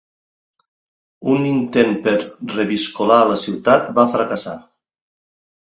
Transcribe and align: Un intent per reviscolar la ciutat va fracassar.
Un 1.33 1.45
intent 1.49 1.93
per 2.07 2.15
reviscolar 2.55 3.21
la 3.35 3.39
ciutat 3.47 3.95
va 4.01 4.11
fracassar. 4.17 4.61